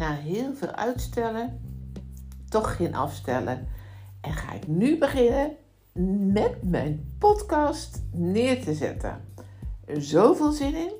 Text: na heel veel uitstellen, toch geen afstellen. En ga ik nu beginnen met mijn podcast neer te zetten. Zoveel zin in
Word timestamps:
na 0.00 0.12
heel 0.12 0.54
veel 0.54 0.70
uitstellen, 0.70 1.60
toch 2.48 2.76
geen 2.76 2.94
afstellen. 2.94 3.68
En 4.20 4.32
ga 4.32 4.52
ik 4.52 4.66
nu 4.66 4.98
beginnen 4.98 5.56
met 6.32 6.62
mijn 6.62 7.14
podcast 7.18 8.02
neer 8.12 8.64
te 8.64 8.74
zetten. 8.74 9.24
Zoveel 9.86 10.52
zin 10.52 10.74
in 10.74 10.92